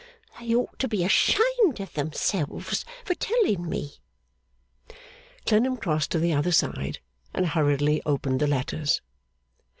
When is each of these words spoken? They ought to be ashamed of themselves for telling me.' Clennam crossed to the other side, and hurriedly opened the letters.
They 0.39 0.55
ought 0.55 0.79
to 0.79 0.87
be 0.87 1.03
ashamed 1.03 1.79
of 1.79 1.93
themselves 1.93 2.85
for 3.05 3.13
telling 3.13 3.69
me.' 3.69 3.99
Clennam 5.45 5.77
crossed 5.77 6.09
to 6.13 6.17
the 6.19 6.33
other 6.33 6.51
side, 6.51 6.97
and 7.35 7.45
hurriedly 7.45 8.01
opened 8.03 8.39
the 8.39 8.47
letters. 8.47 9.03